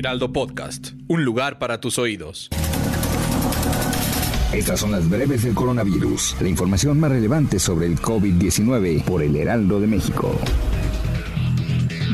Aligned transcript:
Heraldo 0.00 0.32
Podcast, 0.32 0.92
un 1.08 1.26
lugar 1.26 1.58
para 1.58 1.78
tus 1.78 1.98
oídos. 1.98 2.48
Estas 4.50 4.80
son 4.80 4.92
las 4.92 5.10
breves 5.10 5.42
del 5.42 5.52
coronavirus, 5.52 6.36
la 6.40 6.48
información 6.48 6.98
más 6.98 7.10
relevante 7.10 7.58
sobre 7.58 7.84
el 7.84 7.98
COVID-19 7.98 9.04
por 9.04 9.22
el 9.22 9.36
Heraldo 9.36 9.78
de 9.78 9.86
México. 9.86 10.34